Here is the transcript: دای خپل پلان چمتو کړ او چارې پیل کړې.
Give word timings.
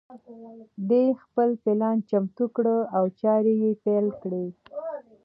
دای 0.89 1.09
خپل 1.23 1.49
پلان 1.63 1.97
چمتو 2.09 2.45
کړ 2.55 2.65
او 2.97 3.05
چارې 3.19 3.53
پیل 3.83 4.07
کړې. 4.21 4.45